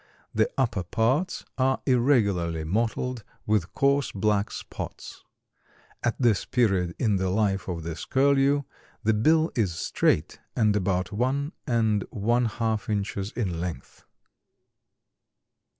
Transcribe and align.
The 0.33 0.49
upper 0.57 0.81
parts 0.81 1.45
are 1.59 1.79
irregularly 1.85 2.63
mottled 2.63 3.23
with 3.45 3.71
coarse 3.75 4.11
black 4.11 4.49
spots. 4.49 5.23
At 6.01 6.19
this 6.19 6.43
period 6.43 6.95
in 6.97 7.17
the 7.17 7.29
life 7.29 7.67
of 7.67 7.83
this 7.83 8.05
Curlew, 8.05 8.63
the 9.03 9.13
bill 9.13 9.51
is 9.55 9.75
straight 9.75 10.39
and 10.55 10.75
about 10.75 11.11
one 11.11 11.51
and 11.67 12.03
one 12.09 12.45
half 12.45 12.89
inches 12.89 13.31
in 13.33 13.59
length. 13.61 14.03